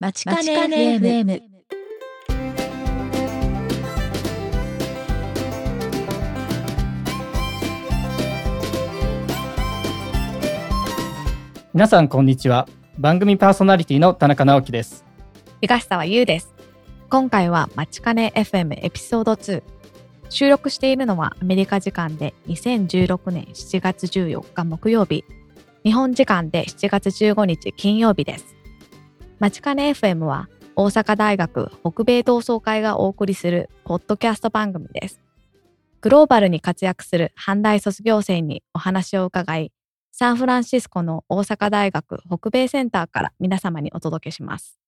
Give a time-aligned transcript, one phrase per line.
[0.00, 1.40] まちかね FM。
[11.74, 15.04] 皆さんこんにちは番組パーソナリティの田中直樹です
[15.60, 16.54] 東沢優です。
[17.10, 19.64] 今回はまちかね FM エピソード2。
[20.28, 25.24] 収録しているのはアメリカ時間で2016年7月14日木曜日。
[25.82, 28.57] 日本時間で7月15日金曜日です。
[29.38, 35.20] まちかね FM は大阪大学北米同窓会がお送りするポッドキャスト番組です。
[36.00, 39.72] グローバルに活躍する阪大卒業生にお話を伺い、
[40.10, 44.80] サンフランシスコの大阪大学北米センターから皆様にお届けします。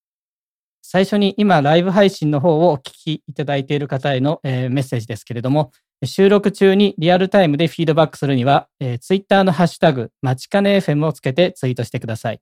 [0.82, 5.70] 最初に今ライブ配信の方をお聞きいただいている方への、えーメッセージですけれども
[6.04, 12.40] 収録中にリアルタイムでフィードバックするには、えー、ツイッターのハッシュタグまちかね FM をつけてツイートしてください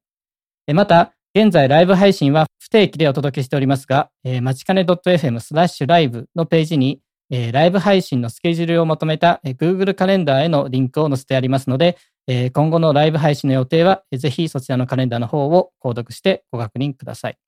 [0.69, 17.38] えまた現在ライブ配信は不定期でお届けしておりますが、えー、まちかね .fm スラッシュライブのページに、えーライブ配信のスケジュールをまとめた、えー Google カレンダーへのリンクを載せてありますので、えー今後のライブ配信の予定は、えーぜひそちらのカレンダーの方を購読してご確認ください。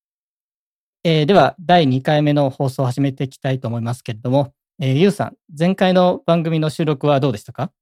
[1.02, 7.72] えーでは、第2回目の放送を始めていきたいと思いますけれども、えーゆうさん、前回の番組の収録はどうでしたか？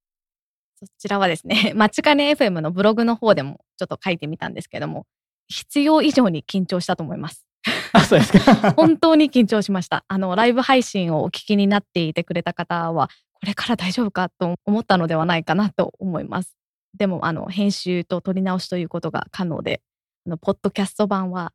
[0.77, 5.05] そちらはですね、まちかね FM のブログの方でもちょっと書いてみたんですけども、
[5.49, 7.47] 必要以上に緊張したと思います。
[7.93, 8.73] あ、そうですか。
[8.77, 10.05] 本当に緊張しました。
[10.09, 16.57] あの、ライブ配信をお聞きになっていてくれた方は、これから大丈夫かと思ったのではないかなと思います。
[16.97, 19.83] でも、あの、編集と撮り直しということが可能で、
[20.27, 21.53] あの、ポッドキャスト版は、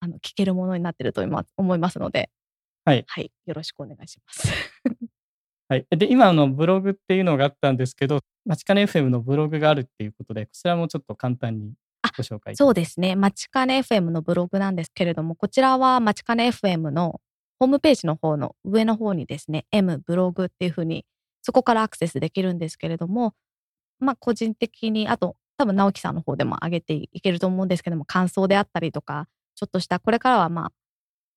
[0.00, 2.30] あの、聞けるものになっていると思います思いますので、
[2.84, 3.04] はい。
[3.06, 4.52] はい、よろしくお願いします。
[5.68, 5.86] はい。
[5.90, 11.72] で、今のブログっていうのがあったんですけど、まちかね FM のブログがあるっていうことで、こちらもちょっと簡単に
[12.16, 12.56] ご紹介。
[12.56, 13.16] そうですね。
[13.16, 17.20] まちかね FM のブログなんですけれども、こちらはまちかね FM の
[17.58, 21.04] ホームページの方の上の方にですね、M ブログっていうふうに、
[21.42, 23.34] そこからアクセスできるんですけれども、
[24.00, 30.72] まあ個人的に、あと多分直樹さんの方でも上げていけると思うんですけども、感想であったりとか、ちょっとした、これからはまあ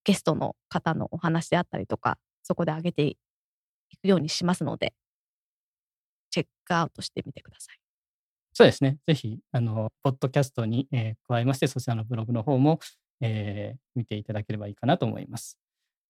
[0.04, 3.18] ゲストの方のお話であったりとか、そこで上げてい
[4.02, 4.94] くようにしますので、
[6.32, 7.87] チェックアウトしてみてください。
[8.58, 8.98] そうですね。
[9.06, 12.80] ぜひ、あの、ポッドキャストに、えー加えまして、そちらのブログの方も、
[13.22, 15.60] えー見ていただければいいかなと思います。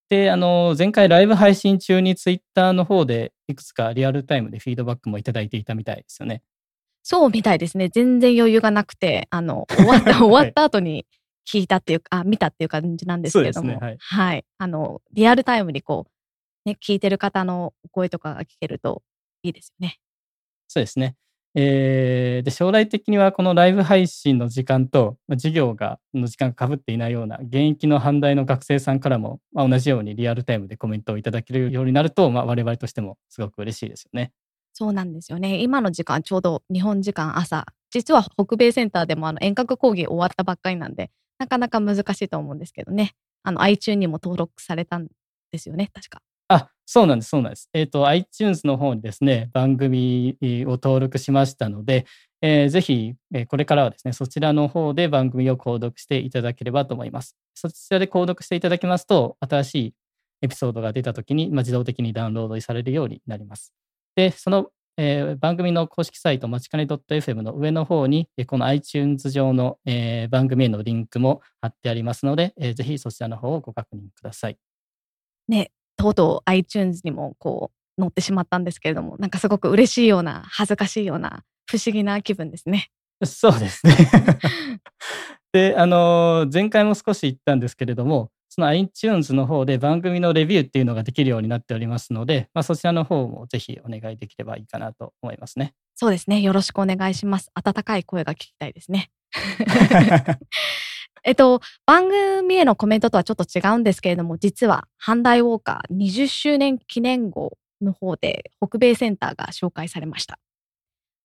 [0.08, 6.42] で、あの、前回ライブ配信中にツイッターの方でいくつかリアルタイムでフィードバックもいただいていたみたいですよね。
[7.04, 7.90] そうみたいですね。
[7.90, 11.06] 全然余裕がなくて、あの、終わった、 終わった後に
[11.46, 16.06] 聞いたっていうか、あ、見たっていう感じなんですけれども、そうですねはいあの、リアルタイムにこ
[16.66, 19.04] う、ね、聞いてる方のお声とかが聞けると
[19.44, 20.00] いいですよね。
[20.70, 21.18] そうですね。
[21.60, 34.32] えーで将来的にはこのライブ配信の時間とまあ授業がの時間が被っていないような現役の阪大の学生さんからも、まあ、同じようにリアルタイムでコメントをいただけるようになると、まあ、我々としてもすごく嬉しいですよね。
[34.74, 35.58] そうなんですよね。
[35.58, 41.10] 今の時間、ちょうど日本時間朝、実は北米センターでもあの遠隔講義終わったばっかりなんで、
[41.40, 43.14] なかなか難しいと思うんですけどね。
[43.42, 45.08] あの、iTune にも登録されたん
[45.52, 46.22] ですよね、確か。
[46.90, 47.70] そうなんです、そうなんです。
[47.74, 52.06] えっ、と、iTunes の方にですね、番組を登録しましたので、
[52.42, 57.36] えーぜひ、えこれからはですね、そちらの方で番組を購読していただければと思います。
[57.56, 59.94] そちらで購読していただきますと、新しい
[60.44, 63.74] エピソードが出たときに、まあ、自動的にダウンロードされるようになります。
[64.16, 74.58] で、その、えー番組の公式サイト、まちかね .fm の上の方に、この iTunes 上の、えー番組へのリンクも貼ってありますので、えーぜひそちらの方をご確認ください。
[75.50, 82.90] ね、とうとう iTunes にもこう載ってしまったんですけれども、なんかすごく嬉しいような、恥ずかしいような、不思議な気分ですね。
[83.26, 83.96] そうですね。
[85.52, 95.74] で、あの、前回も少し言ったんですけれども、その iTunes の方で番組のレビューっていうのができるようになっておりますので、まあ、そちらの方もぜひお願いできればいいかなと思いますね。
[95.96, 96.42] そうですね。
[96.42, 97.52] よろしくお願いします。
[97.56, 99.10] 温かい声が聞きたいですね。
[101.28, 110.40] えっと、番組へのコメントとはちょっと違うんですけれども、実は、阪大ウォーカー20周年記念号の方で、北米センターが紹介されました。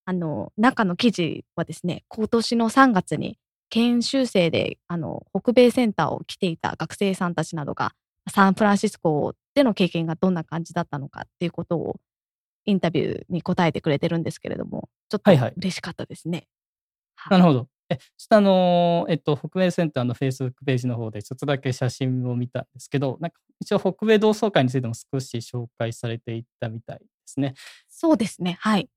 [0.05, 3.39] あの、中の記事はですね、今年の3月に、
[3.71, 7.93] 研修生で、あの、北米センターを来ていた学生さんたちなどが、
[8.29, 12.01] サンフランシスコでの経験がどんな感じだったのかっていうことを、
[12.65, 16.49] インタビューに答えてくれてるんですけれども、ちょっとはいはい嬉しかったですね。
[17.15, 17.69] はいなるほど。
[17.93, 27.55] え、ちょっとあの、えっと、北米センターの Facebook ページの方でちょっとだけ写真を見たんですけど、なんか一応北米同窓会についても少し紹介されていったみたいですね。
[27.89, 28.59] そうですね。
[28.61, 28.89] はい。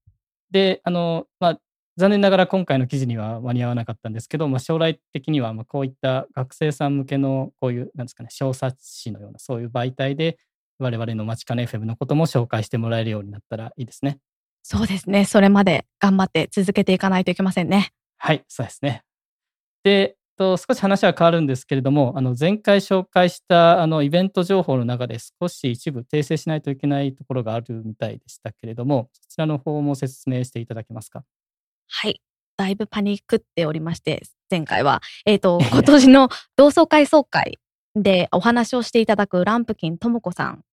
[0.52, 1.60] で、あの、まあ、
[1.98, 10.38] 残念ながら今回の記事には間に合わなかったんですけど、まあ、将来的にはまあこういった学生さん向けのこういうなんですかね小冊子のようなそういう媒体で
[10.78, 14.20] 我々の待ちかね FM のことも紹介してもらえるようになったらいいですね。
[14.62, 15.26] そうですね。
[15.26, 17.92] それまで頑張って続けていかないといけませんね。
[18.18, 19.04] はい、そうですね。
[19.84, 31.24] で、と少し話は変わるんですけれども、あの前回紹介したあのイベント情報の中で少し一部訂正しないといけないところがあるみたいでしたけれども、そちらの方も説明していただけますか？
[31.88, 32.22] はい。
[32.58, 35.02] だいぶパニックっておりまして、前回は。
[35.26, 37.60] えっ、と、今年の同窓会総会
[37.96, 40.64] でお話をしていただくランプキンともこさん。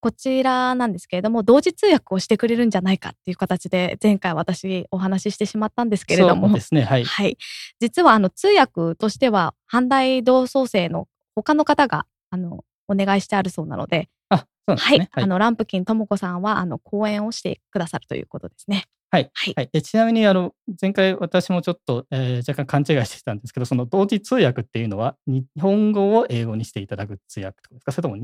[0.00, 6.48] こちらなんですけれども、同時通訳をしてくれるんじゃないかっていう形で、前回私お話ししてしまったんですけれども。
[6.48, 7.04] そうですね、はい。
[7.04, 7.36] はい。
[7.80, 15.10] 実は、あの、通訳としては、阪大同窓生の他の方が、あの、お願いしてあるそうなので、あ、そうなんですはい、ね。
[15.12, 18.84] あの、ランプキンともこさんは、あの、講演をしてくださるということですね。
[19.10, 19.30] はい。
[19.56, 19.82] はい。
[19.82, 27.92] ちなみにあの前回私もちょっと、えー若干勘違いしてたんですけどその同時通訳っていうのは日本語を英語にしていただく通訳とですか？
[27.92, 28.16] それとも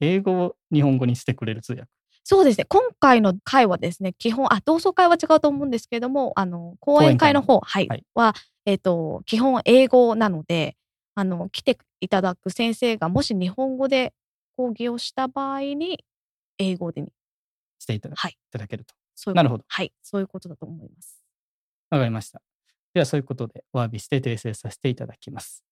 [0.00, 1.88] 英語を日本語にしてくれる通訳？
[2.28, 2.66] そうですね。
[2.68, 8.34] 今回の会はですね、基本、あ、同窓会は違うと思うんですけれども、あの、講演会の方、はい、はいは、
[8.64, 10.76] えっ、と、基本英語なので、
[11.14, 14.12] あの、来ていただく先生がもし日本語で
[14.56, 16.04] 講義をした場合に、
[16.58, 17.12] 英語でに、
[17.78, 18.92] していただ,、はいい、ただけると。
[19.16, 21.20] そういうなるほどはい、そういうことだと思います。
[21.90, 22.40] わかりました。
[22.94, 25.62] ではそういうことでお詫びして訂正させていただきます。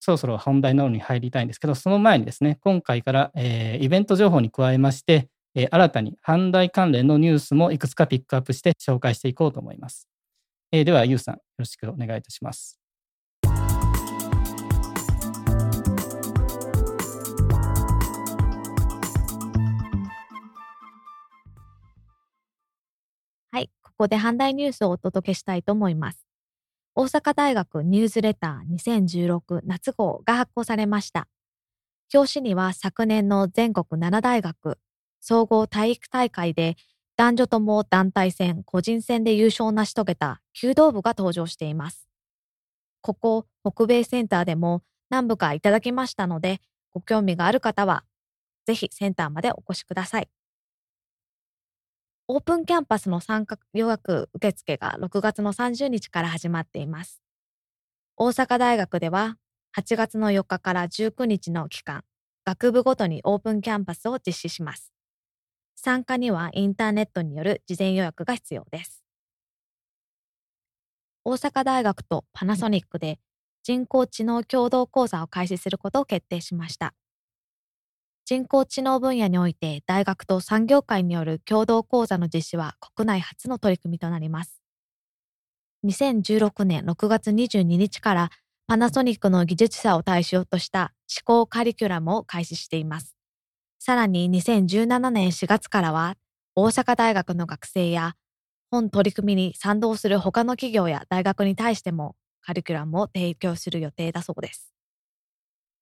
[0.00, 10.08] そろそろ本題の方に入りたいんですけど、その前にですね、今回から、えーイベント情報に加えまして、えー新たに阪大関連のニュースもいくつかピックアップして紹介していこうと思います。
[10.72, 12.83] えーでは、ゆうさん、よろしくお願いいたします。
[23.96, 26.26] ここで阪大ニュースをお届けしたいと思います。
[26.96, 31.28] 大阪大学ニュースレター2016夏号が発行されました。
[32.12, 34.78] 表紙には昨年の全国7大学
[35.20, 36.76] 総合体育大会で
[37.16, 42.08] 男女とも団体戦、個人戦で優勝を成し遂げた弓道部が登場しています。
[43.00, 46.60] ここ北米センターでも何部かいただきましたので、
[46.92, 48.04] ご興味がある方は
[48.66, 50.28] ぜひセンターまでお越しください。
[52.26, 57.20] オープンキャンパスの参加予約受付が6月の30日から始まっています。
[58.16, 59.36] 大阪大学では
[59.76, 62.02] 8月の4日から19日の期間、
[62.46, 64.90] 学部ごとにオープンキャンパスを実施します。
[65.76, 69.04] 参加にはインターネットによる事前予約が必要です。
[71.24, 73.18] 大阪大学とパナソニックで
[73.62, 76.94] 人工知能共同講座を開始することを決定しました。
[78.26, 84.62] 人工知能分野において大学と産業界による共同講座の実施は国内初の取り組みとなります。
[85.84, 88.30] 2016年6月22日から
[88.66, 90.94] パナソニックの技術者を対象とした
[91.26, 93.14] 思考カリキュラムを開始しています。
[93.78, 96.16] さらに2017年4月からは
[96.54, 98.14] 大阪大学の学生や
[98.70, 104.72] 本取り組みに賛同する他の企業や大学に対してもカリキュラムを提供する予定だそうです。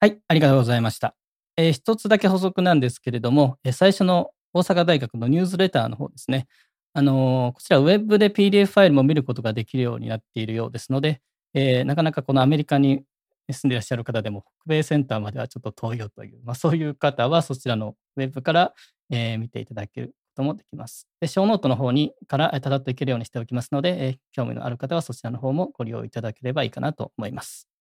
[0.00, 1.14] はい、ありがとうございました。
[1.56, 6.46] えー一つだけ補足なんですけれども、えー最初の大阪大学のニュースレターの方ですね。
[6.94, 11.20] あのーこちらウェブで PDF ファイルも見ることができるようになっているようですので、
[11.54, 13.02] えーなかなかこのアメリカに
[13.50, 18.74] 住んでいらっしゃる方でも北米センターまではちょっと遠いよという、まあ、そういう方はそちらのウェブから、
[19.10, 21.06] えー見ていただけることもできます。
[21.20, 27.71] で、ショーノートの方にからたどっていけるようにしておきますので、えー興味のある方はそちらの方もご利用いただければいいかなと思います。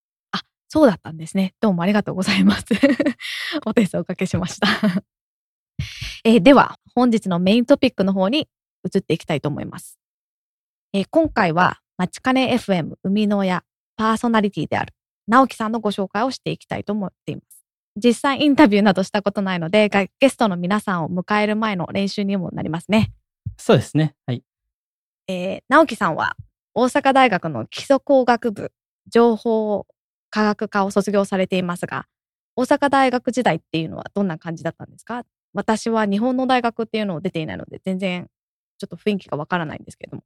[0.73, 1.53] そうだったんですね。
[1.59, 2.63] どうもありがとうございます。
[3.67, 4.69] お手数おかけしました。
[6.23, 8.47] えーでは、本日のメイントピックの方に
[8.85, 9.99] 移っていきたいと思います。
[10.93, 13.65] えー今回は、まちかね FM 生みの親
[13.97, 14.93] パーソナリティである
[15.27, 17.65] 直樹さんのご紹介をしていきたいと思っています。
[17.97, 23.11] 実際インタビューなどしたことないので、がゲストの皆さんを迎える前の練習にもなりますね。
[23.57, 24.15] そうですね。
[24.25, 24.41] はい。
[25.27, 26.37] えー直樹さんは
[26.73, 28.71] 大阪大学の基礎工学部
[29.09, 29.85] 情報
[30.31, 32.07] 科学科を卒業されていますが、
[32.55, 35.23] 大阪大学時代っていうのはどんな感じだったんですか？
[35.53, 38.27] 私は日本の大学っていうのを出ていないので、全然
[38.79, 40.23] ちょっと雰囲気がわからないんですけれども。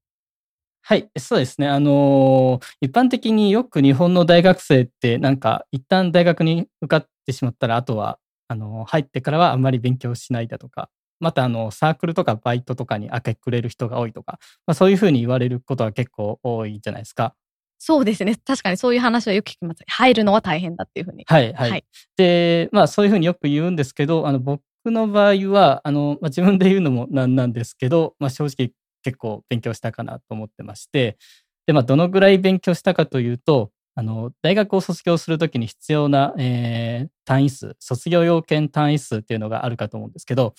[0.84, 1.68] はい、そうですね。
[1.68, 17.34] あのー一般的によく日本の大学生って、なんか、一旦大学に受かってしまったら、あとは、あのー入ってからはあんまり勉強しないだとか、また、あの、サークルとかバイトとかに明け暮れる人が多いとか、まあ、そういうふうに言われることは結構多いじゃないですか。
[17.78, 18.36] そうですね。
[18.36, 19.84] 確かにそういう話はよく聞きます。
[19.88, 21.26] 入るのは大変だっていうふうに。
[21.28, 21.72] はい、はい。
[21.72, 21.86] はい
[22.18, 28.72] で、まあ、そういうふうによく言うんですけど、あの、僕の場合は、あの、まあ、自分で言うのもなんなんですけど、まあ、正直、
[29.04, 31.18] 結構勉強したかなと思ってまして、
[31.68, 40.54] で、まあ、どのぐらい勉強したかというと、あの、大学を卒業するときに必要な、えー単位数、卒業要件単位数っていうのがあるかと思うんですけど、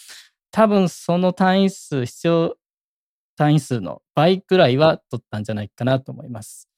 [0.51, 2.57] 多分その単位数、必要
[3.37, 6.69] 単位数の倍くらいは取ったんじゃないかなと思います。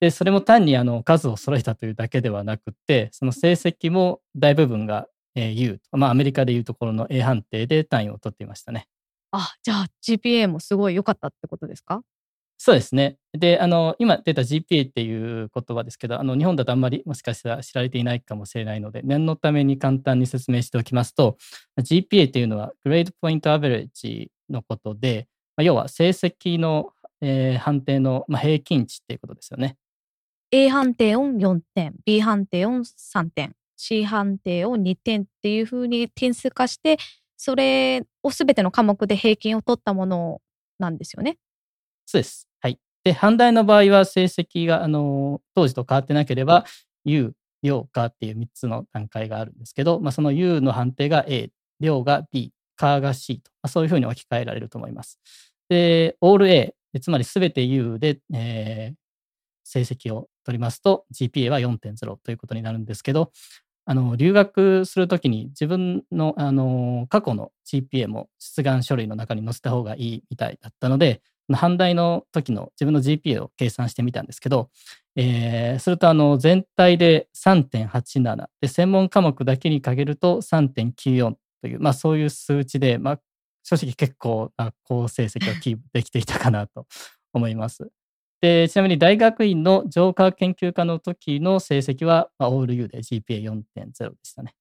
[0.00, 8.86] で、それも単にあの数を揃えたというだけではなくて、その成績も大部分が、えー U、まあアメリカでいうところの A 判定で単位を取っていましたね。
[9.32, 12.02] あ、じゃあ GPA もすごい良かったってことですか？
[12.60, 13.18] そうですね。
[13.32, 21.36] で、あの、今出た GPA っていう言葉ですけど、あの、日本だとあんまりもしかしたら知られていないかもしれないので、念のために簡単に説明しておきますと、
[21.80, 29.76] GPA っていうのは Grade Point Average のことで、まあ要は成績の、えー判定の、まあ、平均値っていうことですよね。
[30.50, 36.96] A 判定を4点、B 判定を3点、C 判定を2点っていう風に点数化して、
[37.36, 40.40] それをすべての科目で平均を取ったもの
[40.78, 41.36] なんですよね。
[42.06, 42.48] そうです。
[42.60, 42.78] はい。
[43.04, 46.64] で、判題の場合は成績が、あの、当時と変わってなければ、
[47.04, 55.20] U、量、価っていう3つの段階があるんですけど、まあ、その U の判定が A、量が B、価が C と、まあ、そういうふうに置き換えられると思います。
[55.68, 59.08] で、All A、つまりすべて U で、えー
[59.68, 63.32] 成績を取りますと、GPA は4.0ということになるんですけど、
[63.84, 71.20] あの留学するときに自分のあの過去の GPA も出願書類の中に載せた方がいいみたいだったので、
[71.52, 74.70] 判題の時の自分の GPA を計算してみたんですけど、
[75.16, 83.20] えーするとあの全体で3.87で専門科目だけに限ると3.94という、まあ、そういう数値で、まあ、
[83.64, 86.86] 正直結構な好成績をキープできていたかなと
[87.34, 87.90] 思います。
[88.40, 94.54] でちなみに大学院の上科研究科の時の成績は、まあ、オール U で GPA4.0 でしたね。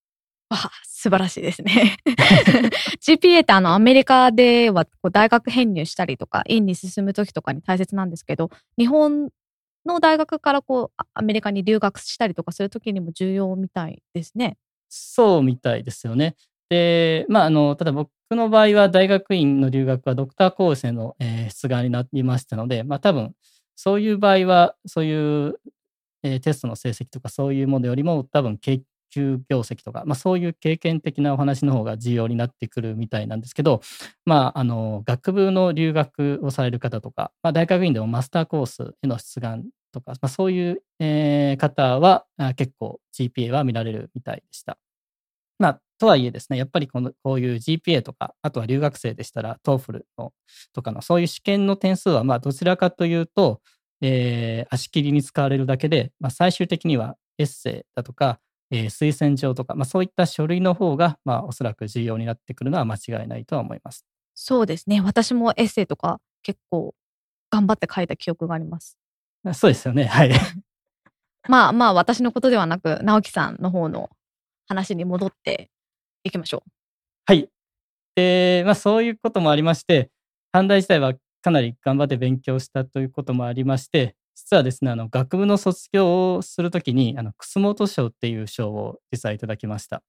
[0.49, 1.97] あ、素晴らしいですね。
[3.05, 9.29] GPA ってあのアメリカではこう大学編入したりとか、院に進む時とかに大切なんですけど、日本
[9.85, 14.57] の大学からこうあアメリカに留学したりとかする時にも重要みたいですね。
[14.89, 16.35] そうみたいですよね。
[16.69, 23.33] で、まあ、あの、ただ僕の場合は大学院の留学はドクターコースへの、えー出願になりましたので、まあ、多分、
[23.77, 25.55] そういう場合は、そういう、
[26.23, 28.83] えーテストの成績とかそういうものよりも、多分、研
[29.15, 33.81] 究業績とか、まあ、そういう経験的なお話の方が重要になってくるみたいなんですけど、
[34.25, 44.77] まあ、あの、学部の留学をされる方とか、まあ、大学院でもマスターコースへの出願とか、まあ、そういう、えー方は結構 GPA は見られるみたいでした。
[45.59, 50.31] まあ、とはいえですね、やっぱりこのこういう GPA とか、あとは留学生でしたら TOEFL の
[50.73, 53.61] とかのそういう試験の点数は、まあ、どちらかというと、
[54.01, 64.05] えー足切りに使われるだけで、まあ、最終的にはエッセイだとか、えー推薦状とか、まあ、そういった書類の方が、まあ、おそらく重要になってくるのは間違いないとは思います。
[64.35, 65.01] そうですね。
[65.01, 66.93] 私もエッセイとか結構
[67.49, 68.97] 頑張って書いた記憶があります。
[69.53, 70.05] そうですよね。
[70.05, 70.31] はい。
[71.49, 74.09] まあまあ私のことではなく、直樹さんの方の
[74.67, 75.69] 話に戻って
[76.23, 76.69] いきましょう。
[77.25, 77.49] はい。
[78.15, 80.09] で、まあ、そういうこともありまして、
[80.51, 90.03] 短大自体はかなり頑張って勉強したということもありまして、実はですね、あの学部の卒業をするときに、あの楠本賞っていう賞を実はいただきました。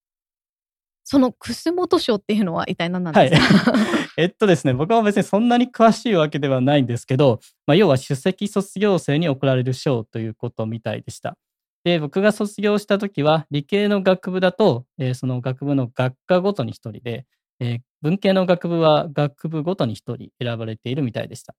[1.05, 3.73] その楠本賞っていうのは一体何なんはいですか、。
[4.19, 11.39] えっとですね、僕は別にそんなに詳しいわけではないんですけど、まあ、要は首席卒業生に贈られる賞ということみたいでした。
[11.89, 17.25] で、僕が卒業した時は、理系の学部だと、えーその学部の学科ごとに1人で、
[17.61, 21.55] えー文系の学部は学部ごとに1人選ばれているみたいでした。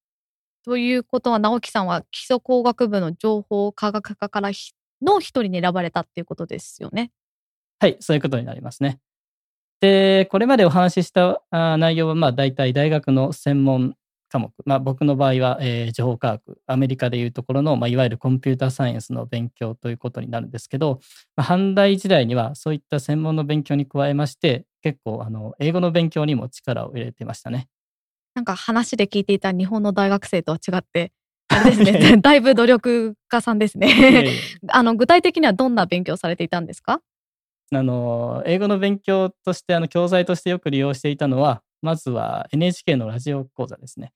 [0.63, 4.71] ということは直樹さんは基礎工学部の情報科学科からひ
[5.01, 7.11] の一人に選ばれたっていうことですよね。
[7.79, 8.99] はい、そういうことになりますね。
[9.81, 13.95] で、これまでお話しした内容は、まあ、大体大学の専門
[14.29, 20.99] 科目、まあ、僕の場合は、えー情報科学、アメリカでいうところの、まあ、いわゆるコンピューターサイエンスの勉強ということになるんですけど、
[21.35, 27.67] まあ、阪大時代にはそういった専門の勉強に加えまして、結構、あの、英語の勉強にも力を入れてましたね。
[28.35, 31.11] なんか話で聞いていた日本の大学生とは違って、
[31.49, 33.89] あれですね、 だいぶ努力家さんですね。
[34.27, 34.29] え
[34.69, 37.01] あの具体的にはどんな勉強されていたんですか？
[37.71, 44.11] あの、英語の勉強として、あの、教材としてよく利用していたのは、まずは NHK のラジオ講座ですね。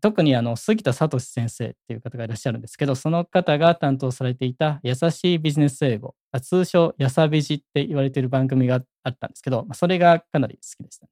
[0.00, 11.10] 特にあの杉田聡先生っていう方がいらっしゃるんですけど、その方が担当されていた優しいビジネス英語、あ通称やさビジって言われている番組があったんですけど、まあそれがかなり好きでしたね。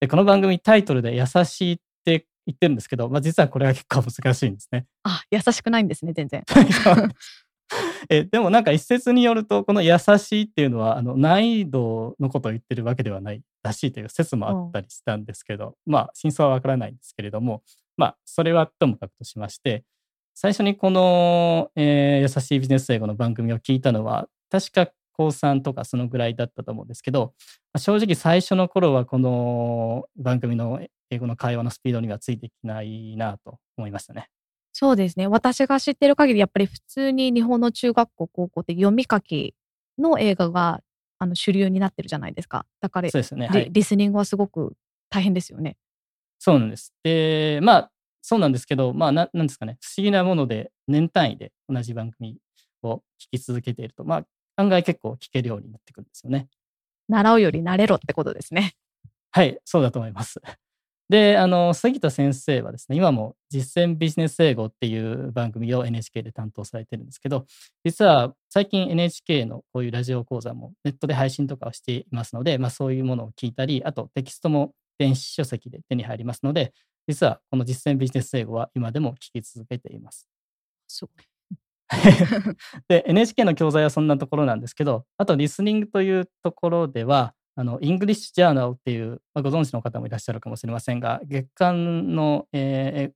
[0.00, 4.86] で、この番組タイトルで優しいって言ってるんですけど、まあ、実はこれが結構難しいんですね。
[5.02, 6.44] あ、優しくないんですね、全然。
[8.08, 17.62] えでもなんか一説によるとこの「優しい」っていうのはあの難易度のことを言ってるわけではないらしいという説もあったりしたんですけど、まあ真相はわからないんですけれども
[17.98, 19.84] まあ、それはともかくとしまして、
[20.34, 27.34] 最初にこの、えー、優しいビジネス英語の番組を聞いたのは、確か高3とかそのぐらいだったと思うんですけど、
[27.72, 34.28] ま正直最初の頃はこの番組の英語の会話のスピードにはついてきないなと思いましたね。
[34.80, 35.26] そうですね。
[35.26, 39.56] 私が知ってる限り、やっぱり普通に日本の中学校、高校って読み書き
[39.98, 40.82] の映画が
[41.18, 42.64] あの主流になってるじゃないですか。
[42.80, 44.74] だから、そうですね、はい、リスニングはすごく
[45.10, 45.76] 大変ですよね。
[46.38, 46.94] そうなんです。
[47.02, 47.90] で、まあ、
[48.22, 52.38] そうなんですけど、まあな、なんですかね、不思議なもので、年単位で同じ番組
[52.84, 56.46] を聞き続けていると、まあ、案外結構聞けるようになってくるんですよね。
[57.08, 58.74] 習うより慣れろってことですね。
[59.32, 60.40] はい、そうだと思います。
[61.08, 67.46] で、あの、杉田先生はですね、今も実践ビジネス英語っていう番組を NHK で担当されてるんですけど、
[67.84, 76.74] 実は最近 NHK のこういうラジオ講座もネットで配信とかをしていますので、まあそういうものを聞いたり、あとテキストも電子書籍で手に入りますので、
[77.06, 80.28] 実はこの実践ビジネス英語は今でも聞き続けています。
[80.88, 81.10] そう
[82.88, 93.12] で、NHK の教材はそんなところなんですけど、あとリスニングというところでは、あの、イングリッシュジャーナルっていう、まあ、ご存知の方もいらっしゃるかもしれませんが、月刊の、えー、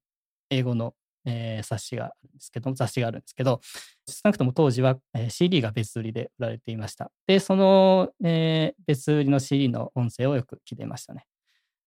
[0.50, 0.94] 英語の、
[1.25, 3.61] えー、冊子があるんですけど、雑誌があるんですけど、
[4.08, 7.12] 少なくとも当時は、えー、CD が別売りで売られていました。
[7.28, 11.25] で、その、えー、別売りの CD の音声をよく聞いていましたね。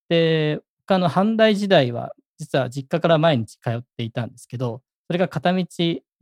[0.08, 5.66] で、他の阪大時代は、実は実家から毎日通っていたんですけど、それが片道、え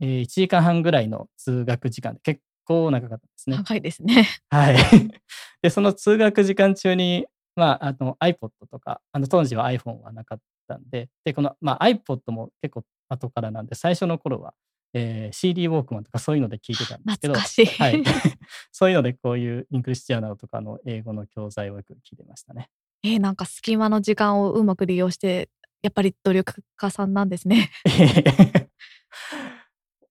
[0.00, 3.56] ー、1時間半ぐらいの通学時間で結構長かったですね。
[3.56, 4.26] 長いですね。
[4.50, 4.76] はい。
[5.62, 14.54] で、その通学時間中に、まあ、あの iPod とか、あの当時は iPhone はなかったんで、で、この、まあ、iPod も結構後からなんで、最初の頃は、
[14.94, 18.04] えー、CD ウォークマンとかそういうので聞いてたんですけど、はい、
[18.70, 22.70] そういうのでこういうインクリッシュジャーナルとかの英語の教材をよく聞いてましたね。
[23.02, 25.50] えー、なんか隙間の時間をうまく利用して、
[25.82, 27.70] やっぱり努力家さんなんですね。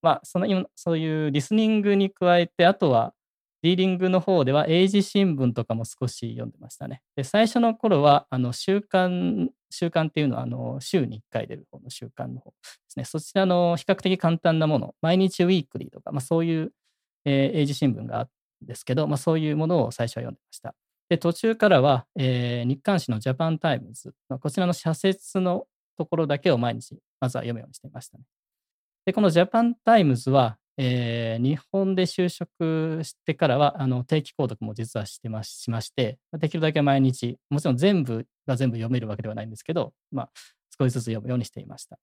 [0.04, 3.14] まあ、その今、そういうリスニングに加えて、あとは、
[3.62, 7.00] リーディングの方では、英字新聞とかも少し読んでましたね。
[7.16, 12.56] で、最初の頃は、あの、週刊、週刊っていうのは、あの、週に1回出る方の週刊の方で
[12.88, 13.06] すね。
[13.06, 16.72] そちらの比較的簡単なもの、毎日ウィークリーとか、まあ、そういう、
[17.24, 18.30] えー、英字新聞がある
[18.64, 20.74] んですけど、まあ、そういうものを最初は読んでました。
[21.08, 28.24] で、途中からは、えー、日刊誌のジャパンタイムズま、こちらの社説のところだけを毎日、まずは読むようにしていましたね。
[29.06, 40.30] で、このジャパンタイムズは、えー、日本で就職してからはあの定期購読も実はしてましまして、できるだけ毎日、もちろん全部が全部読めるわけではないんですけど、まあ、
[40.78, 41.98] 少しずつ読むようにしていました。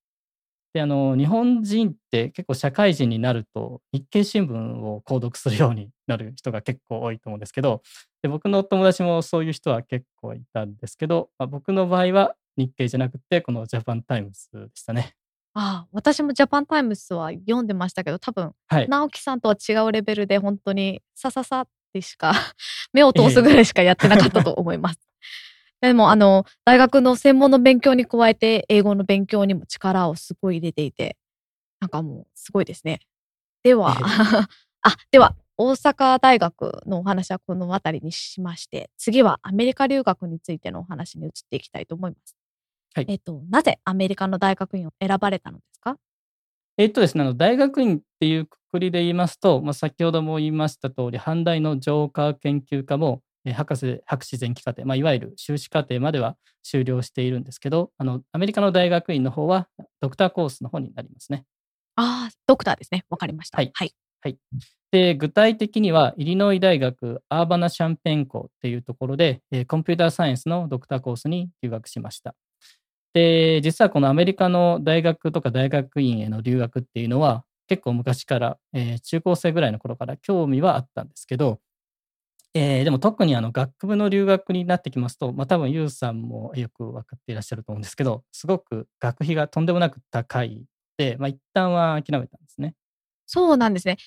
[0.73, 7.81] で、あの、日本人って結構社会人になると日経新聞を購読するようになる人が結構多いと思うんですけど、
[8.21, 15.15] で僕の友達もそういう人は結構いたんですけど、まあ、僕の場合は日経じゃなくて、このジャパンタイムズでしたね。
[15.53, 18.87] ああ、私もジャパンタイムスは読んでましたけど、多分、はい。
[18.87, 22.33] 直樹さんとは違うレベルで本当にさささってしか
[22.93, 24.99] 目を通すぐらいしかやってなかったと思います。
[25.81, 31.17] でも、あの、大学の専門の勉強に加えて、英語の勉強にも力をすごい入れていて、
[31.79, 32.99] なんかもう、すごいですね。
[33.63, 33.95] では、
[34.83, 42.35] あ、では、大阪大学のお話はこの辺りにしまして、次はアメリカ留学についてのお話に移っていきたいと思います。
[42.93, 43.05] はい。
[43.07, 45.97] えっと、なぜアメリカの大学院を選ばれたのですか？
[46.77, 59.67] えっとですね、あの大学院っていうくくりで言いますと、まあ、先ほども言いました通り、阪大の上科研究科も、え博士、博士前期課程、まあ、いわゆる修士課程までは修了しているんですけど、あのアメリカの大学院の方は
[59.99, 61.45] ドクターコースの方になりますね。
[61.95, 63.05] ああ、ドクターですね。
[63.09, 63.57] わかりました。
[63.57, 63.71] はい。
[63.73, 63.93] はい。
[64.23, 64.37] はい、
[64.91, 72.35] で具体的には、イリノイ大学アーバナ・シャンペン校っていうところで、えコンピューターサイエンスのドクターコースに留学しました。
[73.13, 81.59] で、実はこのアメリカの大学とか大学院への留学っていうのは、結構昔から、えー、中高生ぐらいの頃から興味はあったんですけど、
[82.53, 90.65] えー、でも特にあの学部の留学になってきますと、まあ、多分ユウさんもよく分かっていらっしゃると思うんですけど、すごく学費がとんでもなく高い
[90.97, 92.75] で、まあ、一旦は諦めたんですね。
[93.25, 93.97] そうなんですね。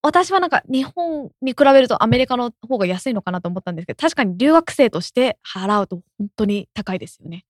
[0.00, 7.44] 私はなんか日本に比べるとアメリカの方が安いのかなと思ったんですけど、確かに留学生として払うと本当に高いですよね。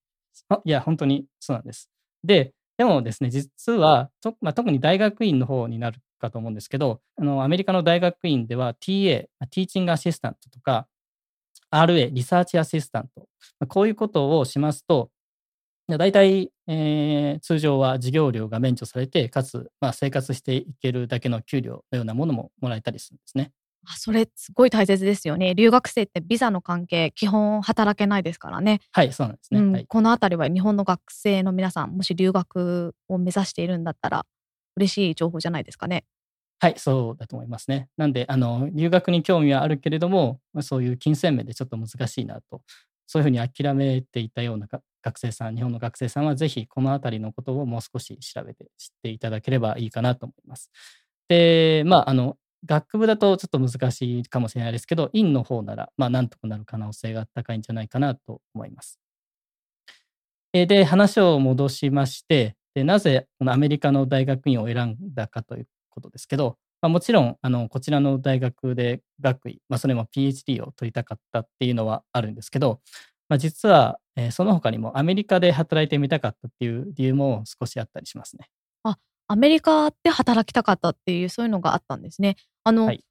[0.48, 1.90] あいや、本当にそうなんです。
[2.24, 10.87] で、でもですね、実は、とまあ、特に大学院の方になるかと思うんですけど、あのアメリカの大学院では TA、ティーチングアシスタントとか、
[11.70, 13.27] RA、リサーチアシスタント、
[13.61, 15.11] まあ、こういうことをしますと、
[15.88, 23.53] 大体、えー、通常は授業料が免除されて、かつ、まあ、生活していけるだけの給料のようなものももらえたりするんですね。
[23.90, 25.55] あそれすごい大切ですよね。
[25.55, 28.81] 留学生ってビザの関係、基本働けないですからね。
[28.92, 29.61] はい、そうなんですね。
[29.61, 34.27] うんはい、このあたりは日本の学生の皆さん、もし留学を目指しているんだったら、
[34.77, 36.05] 嬉しい情報じゃないですかね。
[36.61, 37.88] はい、そうだと思いますね。
[37.96, 42.62] なんで、あの、留学に興味はあるけれども、まあそういう金銭面でちょっと難しいなと、
[43.07, 50.70] そういうふうに諦めていたようなが学生さん、日本の学生さんは、ぜひこのあたりのことをもう少し調べて知っていただければいいかなと思います。
[51.29, 58.99] で、まあ、あの、学部だとちょっと難しいかもしれないですけど、院の方なら、まあ、なんとかなる可能性が高いんじゃないかなと思います。
[60.53, 72.81] えーで、話を戻しまして、でなぜこのアメリカの大学院を選んだかということですけど、まあ、もちろんあのこちらの大学で学位、まあ、それも PhD を取りたかったっていうのはあるんですけど、
[73.29, 78.49] まあ、実は、えその他にもアメリカで働いてみたかったっていう理由も少しあったりしますね。
[79.28, 82.36] アメリカで働きたかったっていう、そういうのがあったんですね。
[82.64, 83.04] あの、はい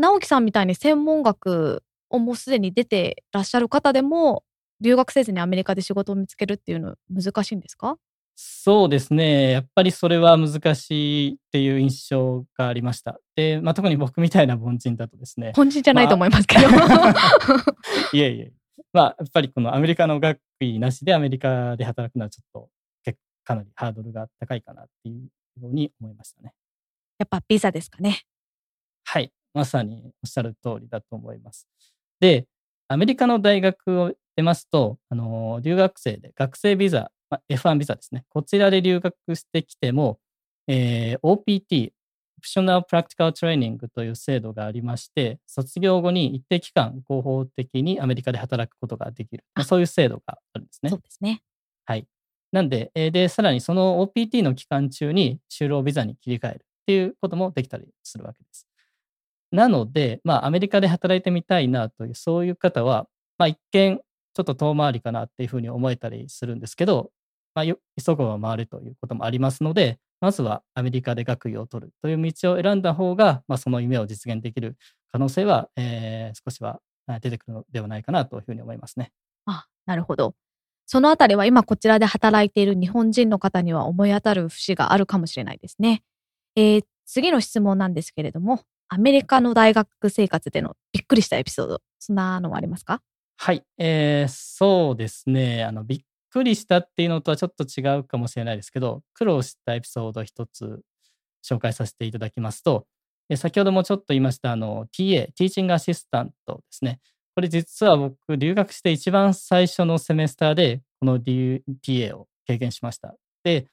[0.00, 4.44] 直樹さんみたいに専門学をもうすでに出てらっしゃる方でも、
[4.80, 7.96] 留学せずにアメリカで仕事を見つけるっていうの難しいんですか？
[8.36, 9.50] そうですね。
[9.50, 13.18] やっぱりそれは難しいっていう印象がありました。
[13.34, 15.52] で、まあ、特に僕みたいな凡人だとですね。
[15.56, 16.68] 本人じゃないと思いますけど。
[18.16, 18.52] いえいえ。
[18.92, 22.70] まあ、やっぱりこのアメリカの学位なしでアメリカで働くのはちょっと
[23.42, 25.26] かなりハードルが高いかなっていう
[25.60, 26.54] ように思いましたね。
[27.18, 28.22] やっぱビザですかね。
[29.04, 29.32] はい。
[29.54, 31.66] まさにおっしゃる通りだと思います。
[32.20, 32.46] で、
[32.88, 38.24] アメリカの大学を出ますと、あの留学生で学生ビザ、まあ、F1 ビザですね。
[38.28, 40.18] こちらで留学してきても、
[40.66, 41.92] えー OPT、
[42.40, 49.44] Optional Practical Training という制度がありまして、卒業後に一定期間合法的にアメリカで働くことができる。
[49.54, 51.00] まあ、そういう制度があるんですねそう。
[51.00, 51.42] ですね。
[51.84, 52.06] はい。
[52.52, 58.66] なんで、で、さらにその OPT の期間中に就労ビザに切り替えるっていうこともできたりするわけです。
[59.52, 63.06] なので、まあ、アメリカで働いてみたいなという、そういう方は、
[63.38, 67.10] まあ、一見、ちょっと遠回りかなっていうふうに思えたりするんですけど、
[67.54, 74.76] まあ、急ぐは回るということもありますので、まずはアメリカで学位を取るという道を選んだ方が、まあ、その夢を実現できる
[75.12, 76.80] 可能性は、えー少しは
[77.20, 79.12] 出てくるのではないかなというふうに思いますね。
[79.46, 80.34] あ、なるほど。
[80.90, 86.02] そのあたりは今こちらで働いている日本人の方には思い当たる節があるかもしれないですね。
[86.56, 93.00] えー次の質問なんですけれども、アメリカの大学生活でのびっくりしたエピソード、そんなのはありますか？
[93.38, 95.84] はい、えーそうですねあの。
[95.84, 100.82] びっくりしたっていうのとはちょっと違うかもしれないですけど、苦労したエピソード一つ
[101.42, 102.86] 紹介させていただきますと、
[103.36, 107.00] 先ほどもちょっと言いましたあの TA、ティーチングアシスタントですね。
[107.38, 113.14] これ実は僕、留学して一番最初のセメスターで、この D- TA を経験しました。
[113.44, 113.68] で、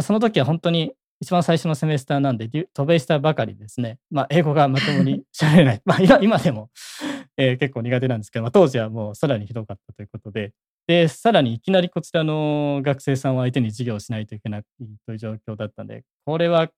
[0.00, 3.98] その時は本当に一番最初のセメスターなんで、渡米したばかりですね。
[4.10, 5.82] まあ、英語がまともに喋れない。
[5.84, 6.70] まあ、今今でも、
[7.36, 10.54] えー結構苦手なんですけど、まあ、当時はもうさらにひどかったということで、
[10.86, 14.62] で、さらにいきなりこちらの学生さんを相手に授業をしないといけない
[15.06, 16.70] という状況だったんで、これは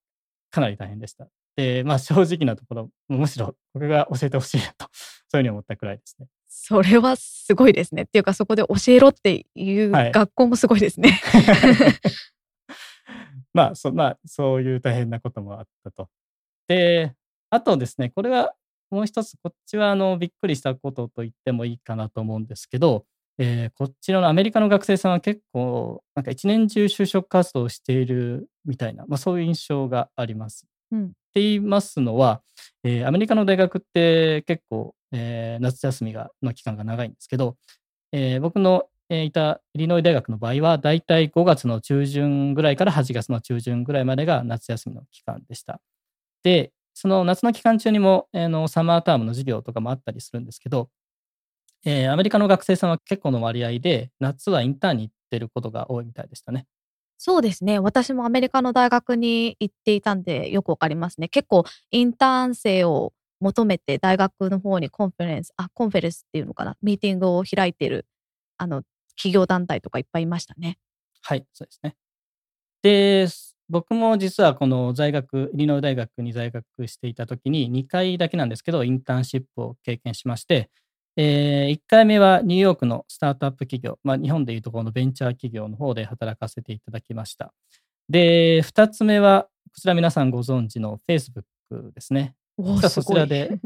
[0.51, 1.29] かなり大変でした。
[1.55, 4.87] で、まあ正直なところ、むしろ僕が教えてほしいなと、
[5.29, 6.27] そういうふうに思ったくらいですね。
[6.47, 8.03] それはすごいですね。
[8.03, 11.21] っていうかそこで教えろっていうはい学校もすごいですね。
[13.53, 16.09] まあそ、まあ、そういう大変なこともあったと。
[16.67, 17.15] で、
[17.49, 18.53] あとですね、これは
[18.91, 23.05] もう一つ、こっちはあのびっくりしたことと言ってもいいかなと思うんですけど、
[23.37, 30.67] えーこちらのアメリカの学生さんは結構、なんか一年中就職活動をしているみたいな、まあ、そういう印象があります。
[31.09, 32.41] って言いますのは、
[32.83, 37.57] えーアメリカの大学って結構、えー夏休みがの期間が長いんですけど、
[38.11, 45.81] えー僕の、いたイリノイ大学の場合は、だいたい5月の中旬ぐらいから8月の中旬ぐらいまでが夏休みの期間でした。
[46.43, 50.89] で、その夏の期間中にも、あのサマータームの授業とかもあったりするんですけど、
[51.85, 56.65] えアメリカの学生さんは結構の割合で、夏はインターンに行ってることが多いみたいでしたね。
[57.27, 57.79] そうですね。
[57.79, 61.27] 私もアメリカの大学に行っていたんでよくわかりますね。
[61.27, 68.05] 結構インターン生を求めて大学の方に conference、あ、 conference っていうのかな、ミーティングを開いている、
[68.59, 68.83] あの、
[69.17, 70.77] 企業団体とかいっぱいいましたね。
[71.23, 71.95] はい、そうですね。
[72.83, 73.27] で、
[73.69, 80.69] 僕も実はこの在学、イリノイ大学に在学していた時に2回だけなんですけど、インターンシップを経験しまして、
[81.17, 87.53] え1回目はニューヨークのスタートアップ企業、まあ、日本でいうところのベンチャー企業の方で働かせていただきました。
[88.09, 91.43] で、2つ目は、こちら皆さんご存知の Facebook
[91.93, 92.35] ですね。
[92.89, 93.59] そちらで、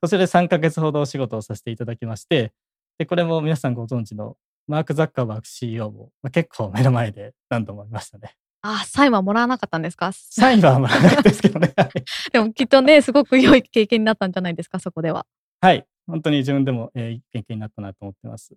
[0.00, 2.52] そちらで3ヶ月ほどお仕事をさせていただきまして、
[2.98, 4.36] で、これも皆さんご存知の
[4.66, 8.34] マーク・ザッカーバーグ CEO も、まあ、結構目の前で何度も見ましたね。
[8.62, 10.10] あ、サインはもらわなかったんですか？
[10.12, 11.72] サインはもらわないですけどね。
[11.76, 11.90] はい
[12.32, 15.26] でもきっとね、すごく良い経験になったんじゃないですか、そこでは。
[15.60, 15.86] はい。
[16.06, 18.54] 本当に自分でも、えー、いい経験になったなと思ってます。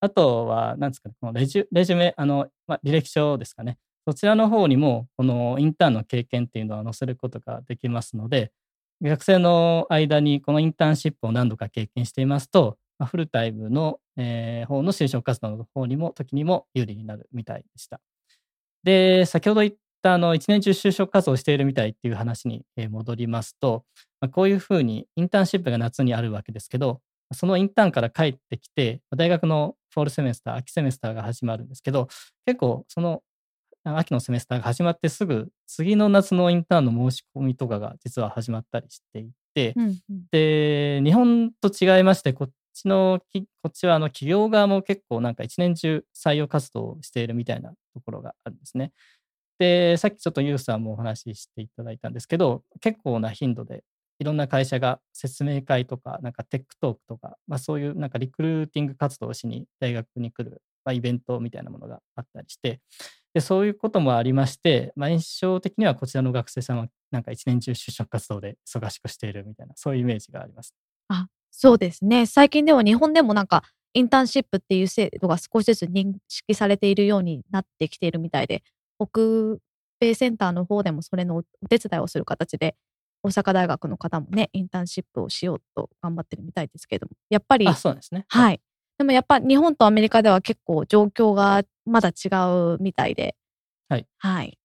[0.00, 3.78] あとは、なんですかね、このレジュレジュメ、あの、まあ、履歴書ですかね。
[4.06, 8.50] そちらの方にも、このインターンの経験っていうのは載せることができますので、
[9.02, 18.00] 学生の間にこのインターンシップを何度か経験していますと、まあ、フルタイムの、えー方の就職活動の方にも、時にも有利になるみたいでした。
[18.82, 23.84] で、先ほど言ったあの一年中就職活動をしているみたいっていう話にえー戻りますと、
[24.20, 27.00] まあ、こういうふうにインターンシップが夏にあるわけですけど、
[27.32, 32.08] そのインターンから帰ってきて、大学のフォールセメスター、秋セメスターが始まるんですけど、
[32.46, 33.22] 結構その
[33.84, 48.92] あ秋のセメスターが始まってすぐ、次の夏のインターンの申し込みとかが実は始まったりしていて、うんうんで、日本と違いまして、こっちのき、こっちはあの企業側も結構なんか一年中採用活動をしているみたいなところがあるんですね。
[49.60, 53.84] で、さっきちょっとユースさんもお話ししていただいたんですけど、結構な頻度で
[54.18, 62.80] いろんな会社が説明会とか、なんか tech talk とか、まあそういうなんかリクルーティング活動をしに大学に来る、まあ、イベントみたいなものがあったりして、
[63.34, 70.74] で、そういうこともありまして、まあ印象的にはこちらの学生さんはなんか一年中就職活動で忙しくしているみたいな、そういうイメージがあります。
[71.08, 72.24] あ、そうですね。
[72.24, 78.62] 最近では日本でもなんか、インターンシップっていう制度が少しずつ認識されているようになってきているみたいで、
[79.06, 79.58] 北
[80.00, 82.76] 米センターの方でもそれのお手伝いをする形で、
[83.22, 88.24] 大阪大学の方もね、インターンシップをしようと頑張ってるみたいですけれども、やっぱり、あ、そうですね。
[88.28, 88.60] はい。
[88.98, 92.28] でもやっぱ日本とアメリカでは結構状況がまだ違
[92.74, 93.36] うみたいで。
[93.88, 94.06] はい。
[94.18, 94.58] はい。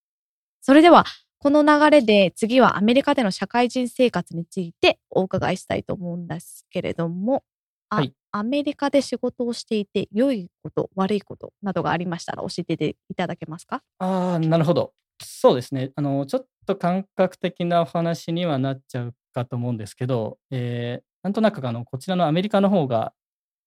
[0.62, 1.06] それでは、
[1.40, 7.44] この流れで次はアメリカでの社会人生活についてお伺いしたいと思うんですけれども、
[7.90, 13.82] あはいアメリカで仕事をしていて良いこと、悪いことなどがありましたら教えていただけますか？
[14.00, 14.92] あ、なるほど。
[15.24, 15.94] そうですね。
[15.96, 23.14] あの、ちょっと感覚的なお話にはなっちゃうかと思うんですけど、えーなんとなくあの、こちらのアメリカの方が、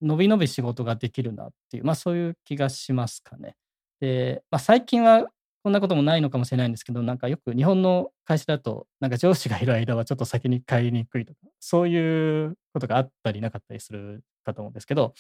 [0.03, 3.57] のびのび仕事ができるなっていう、まあそういう気がしますかね。
[4.01, 5.27] で、まあ最近は
[5.65, 15.15] こんなこともないのかもしれないんですけど、なんかよく日本の会社だと、なんか上司がいる間はちょっと先に帰りにくいとか、そういうことがあったりなかったりするかと思うんですけど、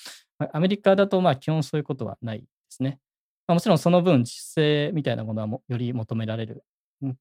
[0.52, 2.98] アメリカだとまあ基本そういうことはないですね。
[3.46, 6.64] まあ、もちろんその分、実勢みたいなものはもより求められる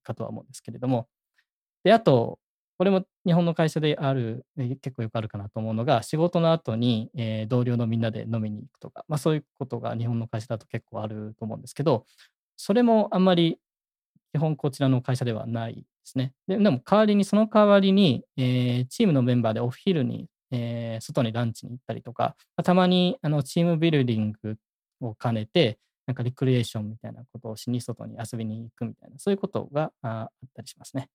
[0.03, 1.07] かとは思うんですけれども。
[1.83, 2.39] で、あと、
[2.77, 4.45] これも日本の会社である、
[4.81, 12.05] 結構よくあるかなと思うのが、仕事の後に、えー同僚のみんなで飲みに行くとか、まあそういうことが日本の会社だと結構あると思うんですけど、
[12.57, 13.59] それもあんまり
[14.33, 16.33] 基本こちらの会社ではないですね。
[16.47, 24.57] ででも代わりに、その代わりに、えーチームのメンバーでお昼に、えー外にランチに行ったりとか、まあたまにあのチームビルディング
[25.01, 31.09] を兼ねて、なんかリクリエーションみたいなことをしに外に遊びに行くみたいな、そういうことがああったりしますね。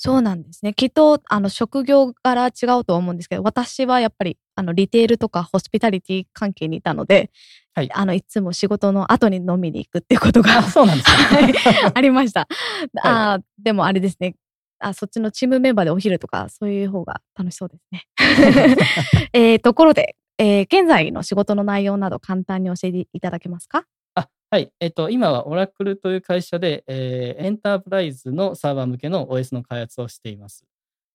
[0.00, 0.72] そうなんですね。
[0.74, 7.30] きっと、あの、職業柄違うとは思うんですけど、私はやっぱり、あの、リテールとかホスピタリティ関係にいたので、
[7.74, 11.92] はいあの、いつも仕事の後に飲みに行くっていうことがあ、そうなんです はいか。
[11.92, 12.46] ありました。
[13.02, 14.36] あーでもあれですね。
[14.80, 18.06] あ、そっちのチームメンバーでお昼とか、そういう方が楽しそうですね。
[19.32, 23.84] えーところで、えー現在の仕事の内容など簡単に教えていただけますか？
[24.14, 24.70] あはい。
[24.80, 30.64] えっと、今はオラクルという会社で、えーエンタープライズのサーバー向けの OS の開発をしています。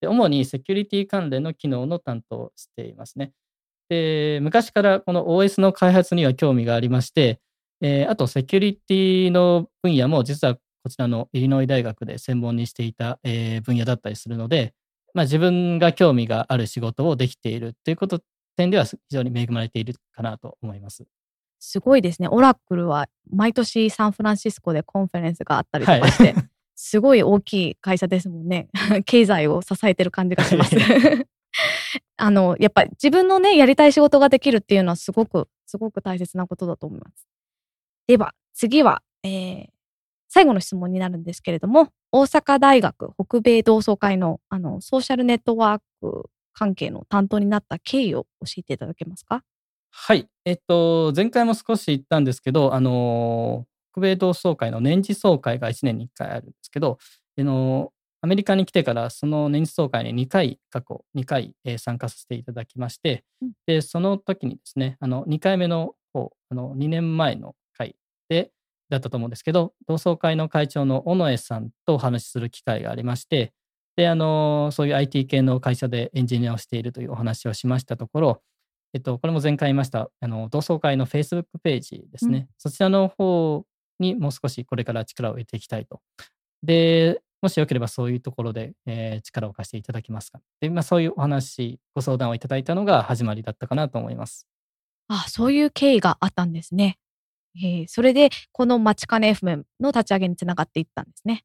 [0.01, 3.31] で主にセキュリティ関連の機能の担当をしていますね。
[3.89, 7.39] で、昔からこの OS の開発には興味がありまして、
[7.81, 14.73] えーあとセキュリティの分野も実はこちらのイリノイ大学で専門にしていた、えー分野だったりするので、
[15.13, 18.19] まあ、自分が興味がある仕事をできているということ
[18.57, 21.05] 点では非常に恵まれているかなと思います。
[21.59, 22.27] すごいですね。
[22.27, 26.35] オラクルは毎年サンフランシスコで conference があったりとかして、
[26.75, 28.67] すごい大きい会社ですもんね。
[29.05, 30.75] 経済を支えてる感じがします。
[32.17, 37.27] あの、やっぱり自分のね、やりたい仕事ができるっていうのはすごく、すごく大切なことだと思います。
[38.07, 39.72] では、次は、えー
[40.33, 49.43] 最後の質問になるんですけれども、大阪大学北米同窓会のあのソーシャルネットワーク関係の担当になった経緯を教えていただけますか？
[49.91, 50.27] はい。
[50.45, 56.97] えっと、前回も少し言ったんですけど、あの、北米同窓会の年次総会が1年に1回あるんですけど、
[57.37, 57.91] あの、
[58.21, 67.95] アメリカに来てからその年次総会に2回、過去2回、えー参加させていただきまして、うんで、その時にですね、あの、2回目の方、あの、2年前の回
[68.29, 68.51] で、
[68.93, 73.53] だったと思うんですけど、同窓会の会長の尾上さんとお話しする機会がありまして、
[73.95, 78.41] で、あの、そういう IT 系の会社でエンジニアをしているというお話をしましたところ、
[78.93, 82.37] えっと、これも前回言いました、あの、同窓会の Facebook ページですね。
[82.37, 83.65] うんそちらの方
[83.99, 86.01] にもう少しこれから力を入れていきたいと。
[86.63, 90.39] で、もしよければそういうところで、えー力を貸していただけますか。
[90.61, 94.47] で、まあ、そういうお話、ご相談をいただいたのが始まりだったかなと思います。
[95.07, 96.97] あ、そういう経緯があったんですね。
[97.55, 101.43] えーそれで、このマチカネ FM の立ち上げにつながっていったんですね。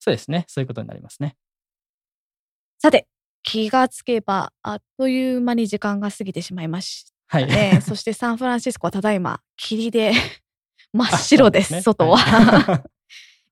[0.00, 0.44] そうですね。
[0.48, 1.36] そういうことになりますね。
[2.78, 3.06] さて、
[3.42, 7.48] 気がつけば、あっという間に時間が過ぎてしまいましはい。
[7.48, 7.80] たね。
[7.80, 10.12] そしてサンフランシスコはただいま、霧で
[10.92, 12.16] 真っ白です、あそう外は。
[12.18, 12.82] はい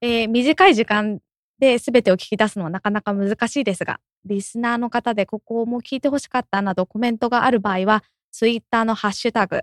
[0.04, 1.20] えー短い時間
[1.60, 9.60] で全てを聞き出すのはなかなか難しいですが、リスナーの方でここも聞いてほしかったなどコメントがある場合は、ツイッターのハッシュタグ、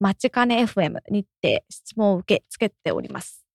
[0.00, 3.46] まちかね FM にて質問を受け付けております。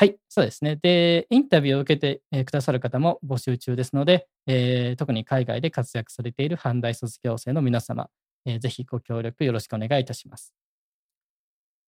[0.00, 0.76] はい、そうですね。
[0.76, 8.08] で、インタビューを受けて、くださる方も募集中ですので、えー特に海外で活躍されている阪大卒業生の皆様、
[8.46, 10.54] えーぜひご協力よろしくお願いいたします。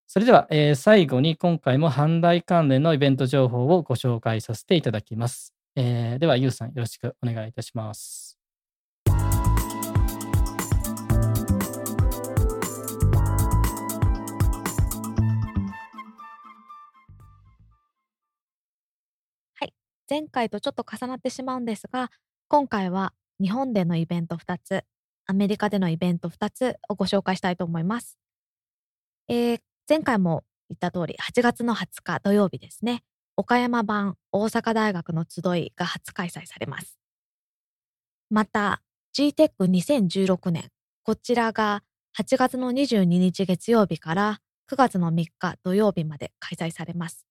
[0.08, 5.54] それでは、えー最後に今回も阪大関連のイベント情報をご紹介させていただきます。
[5.76, 8.39] えーでは、ゆうさんよろしくお願いいたします。
[20.10, 22.10] 前回とちょっと重なってしまうんですが、
[22.48, 24.84] 今回は日本でのイベント2つ、
[25.26, 28.18] アメリカでのイベント2つをご紹介したいと思います。
[29.28, 33.02] えー前回も言った通り、8月の20日土曜日ですね、
[33.36, 37.00] 岡山版大阪大学の集いが初開催されます。
[38.30, 38.82] また、
[39.18, 40.68] GTEC2016 年、
[41.02, 41.82] こちらが
[42.16, 47.26] 8月の22日月曜日から9月の3日土曜日まで開催されます。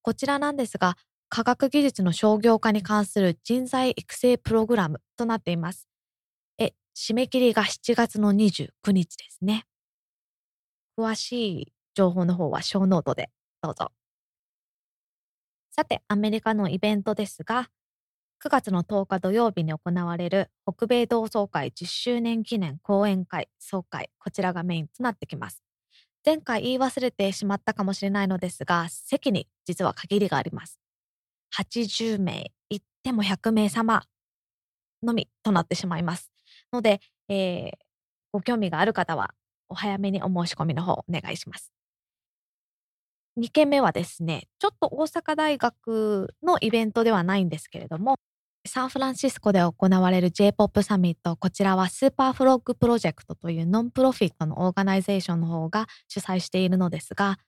[0.00, 0.96] こちらなんですが、
[1.34, 5.88] 科学技術の商業化に関する人材育成プログラムとなっています。
[6.58, 9.64] え、締め切りが7月の29日ですね。
[10.98, 13.30] 詳しい情報の方はショーノートで
[13.62, 13.92] どうぞ。
[15.70, 17.70] さて、アメリカのイベントですが、
[18.38, 25.62] 9月の10日土曜日に行われる北米同窓会10周年記念講演会総会、こちらがメインとなってきます。
[26.26, 30.81] 前回言い忘れてしまったかもしれないのですが、席に実は限りがあります。
[31.56, 34.04] 80名、行っても100名様
[35.02, 36.30] のみとなってしまいます。
[36.72, 37.92] ので、えー
[38.32, 39.34] ご興味がある方は、
[39.68, 41.70] お早めにお申し込みの方お願いします。
[43.38, 48.16] 2件目はですね、ちょっと大阪大学のイベントではないんですけれども、
[48.66, 57.38] サンフランシスコで行われる J-POP サミット、こちらはスーパーフロッグプロジェクトという non-profit の organization の方が主催しているのですが、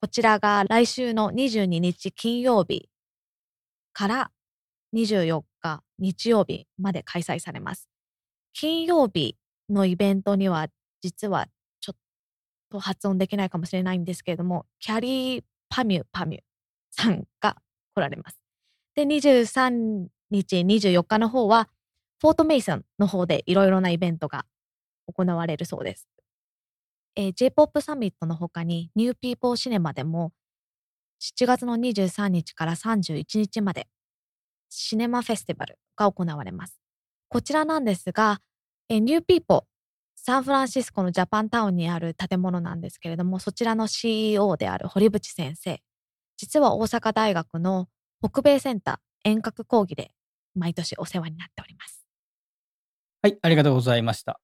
[0.00, 2.88] こちらが来週の22日金曜日
[3.98, 4.30] から
[4.94, 7.88] 24日日曜日まで開催されます。
[8.52, 9.36] 金曜日
[9.68, 10.68] のイベントには
[11.02, 11.48] 実は
[11.80, 11.98] ちょっ
[12.70, 16.40] と発音できないかもしれないんですけれども、キャリーパミュパミュ
[16.92, 17.56] さんが
[17.92, 18.38] 来られます。
[18.94, 21.68] で、23日、24日の方は、
[22.20, 24.46] フォートメイソンの方でいろいろなイベントが
[25.12, 26.06] 行われるそうです。
[27.16, 30.32] えー J-POP サミットの他に、 NEW PEOPLE シネマでも、
[31.20, 33.88] 7月の23日から31日まで、
[34.70, 36.78] シネマフェスティバルが行われます。
[37.28, 38.40] こちらなんですが、
[38.88, 39.62] NEW PEOPLE、
[40.14, 45.80] サンフランシスコのジャパンタウンにある建物なんですけれども、そちらの CEO である堀淵先生、
[46.36, 47.88] 実は大阪大学の
[48.22, 50.12] 北米センター遠隔講義で
[50.54, 52.06] 毎年お世話になっております。
[53.22, 54.40] はい、ありがとうございました。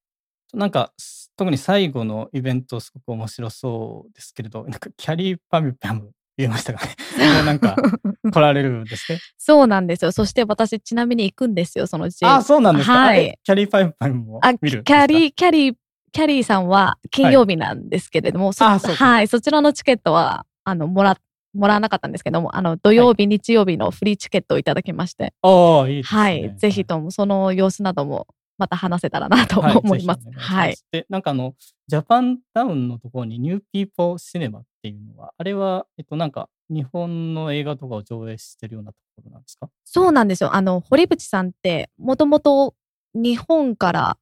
[0.53, 0.93] なんか、
[1.37, 6.94] 特に最後のイベント、すごく面白そうですけれど、なんか、キャリーパミパム言えましたかね。
[7.12, 7.77] これなんか、
[8.33, 9.18] 来られるんですね。
[9.38, 10.12] そうなんですよ。
[10.12, 12.92] そして私ちなみに行くんですよ、その J あ、そうなんですか？
[12.94, 14.83] はいえキャリーパミュパムもあ、見る。
[14.85, 15.75] キャリー、キャリー、
[16.12, 21.16] キャリーさんは金曜日なんですけれども、そあそはい、そちらのチケットは、あの、もら、
[21.55, 26.20] もらわなかったんですけども、あの、土曜日、日曜日のフリーチケットをいただきまして、おーいいですね。
[26.20, 28.27] はい、ぜひともその様子なども
[28.59, 30.21] また話せたらなとはい思います。
[30.37, 30.85] はいし。
[30.93, 31.55] で、なんかあの、
[31.87, 39.69] ジャパンタウンのところにニューピーポーシネマっていうのは、あれは、えっと、なんか、日本の映画とかを上映してるようなところなんですか？
[39.85, 40.55] そうなんですよ。
[40.55, 42.75] あの、堀淵さんって、もともと
[43.14, 44.19] 日本から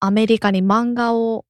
[0.00, 1.46] アメリカに漫画を、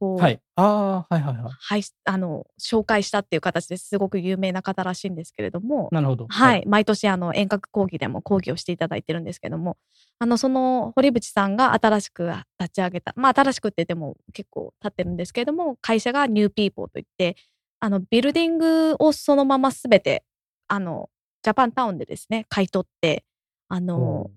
[0.00, 0.40] こう、はい。
[0.60, 1.52] ああ、はいはいはい。
[1.56, 6.26] はい、あの、紹介したっていう形ですごく有名な方らしいんですけれども、なるほど。
[6.28, 6.64] はい、。
[6.66, 9.76] 毎年あの遠隔講義でも講義をしていただいてるんですけども、
[10.18, 17.36] あのその堀淵さんが新しく立ち上げた、まあ新しくって言っても結構経ってるんですけれども、会社が NEW PEOPLE といって、
[17.78, 20.24] あのビルディングをそのまますべて
[20.66, 21.08] あの
[21.44, 23.24] ジャパンタウンでですね買い取って、
[23.68, 24.28] あの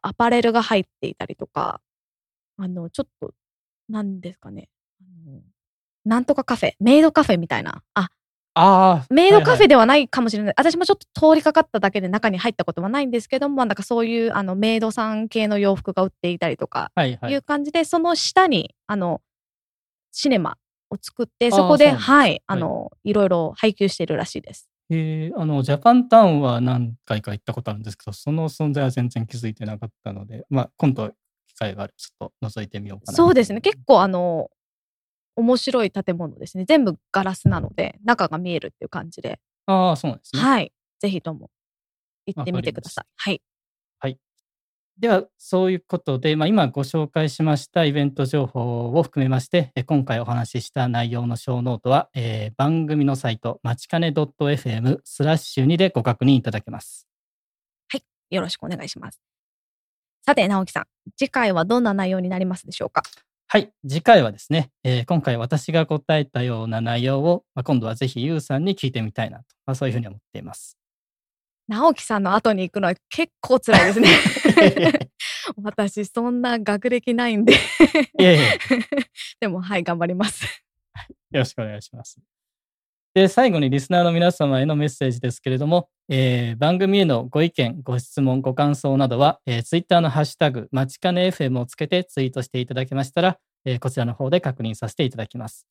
[0.00, 1.80] アパレルが入っていたりとか、
[2.56, 3.32] あのちょっと
[3.88, 4.68] なんですかね、
[6.04, 8.08] なんとかカフェ、メイドカフェみたいな、あ
[8.54, 9.06] ああ。
[9.10, 9.68] メイドカフェで。
[9.68, 10.54] ではないかもしれない。
[10.56, 19.20] 私もちょっと通りかかっただけで中に入ったことはないんですけども、なんかそういうあのメイドさん系の洋服が売っていたりとかはいはいいう感じで、その下にあの
[20.12, 20.56] シネマ
[20.90, 24.70] を作って、そこで、はい、あの、いろいろ配給しているらしいです。
[24.90, 31.10] えーあの、ジャパンタウンは何回か行ったことあるんですけど、その存在は全然気づいてなかったので、まあ、今度
[31.48, 33.16] 機会があるちょっと覗いてみようかな。
[33.16, 33.60] そうですね。
[33.60, 34.50] 結構あの、
[35.36, 36.64] 面白い建物ですね。
[36.64, 40.42] 全部ガラスなので、中が見えるっていう感じで、ああ、そうなんですね。
[40.42, 40.72] はい。
[41.00, 41.50] ぜひとも
[42.26, 43.06] 行ってみてください。
[43.18, 43.42] はい。
[44.96, 57.08] では、そういうことで、まあ、今ご紹介しましたイベント情報を含めまして、え今回お話しした内容のショーノートは、えー番組のサイト、まちかね .fm スラッシュ2でご確認いただけます。
[58.30, 59.20] よろしくお願いします。
[60.24, 60.84] さて、直樹さん、
[61.16, 63.02] 次回はどんな内容になりますでしょうか？
[63.46, 70.76] はい、次回はですね、えー今回私が答えたような内容を、まあ、今度はぜひゆうさんに聞いてみたいなと、まあ、そういうふうに思っています。
[71.68, 75.10] 直樹さんの後に行くのは結構辛いですね。
[75.62, 77.54] 私、そんな学歴ないんで。
[79.40, 80.44] でも、はい、頑張ります。
[81.30, 82.18] よろしくお願いします。
[83.14, 95.68] で、最後にリスナーの皆様へのメッセージですけれども、えー番組へのご意見、ご質問、ご感想などは、えー、ツイッターのハッシュタグ、まちかね FM をつけてツイートしていただけましたら、えーこちらの方で確認させていただきます。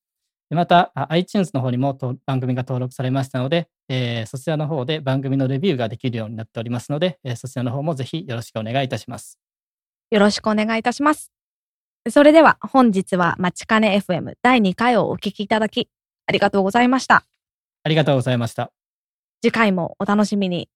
[0.52, 9.38] また、iTunes の方にも番組が登録されましたので、えーそちらの方で番組のレビューができるようになっておりますので、えーそちらの方もぜひよろしくお願いいたします。
[10.12, 11.34] よろしくお願いいたします。
[12.10, 15.90] それでは、本日は、まちかね FM 第2回をお聞きいただき、
[16.26, 17.26] ありがとうございました。
[17.84, 18.72] ありがとうございました。
[19.42, 20.70] 次回もお楽しみに。